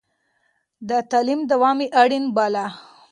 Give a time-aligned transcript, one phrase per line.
[0.89, 2.65] د تعليم دوام يې اړين باله.